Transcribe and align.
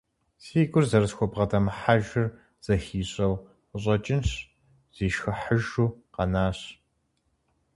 Си 0.43 0.59
гур 0.71 0.85
зэрысхубгъэдэмыхьэжыр 0.89 2.27
зэхищӏэу 2.65 3.35
къыщӏэкӏынщ, 3.69 4.29
зишхыхьыжу 4.95 5.89
къэнащ. 6.13 6.59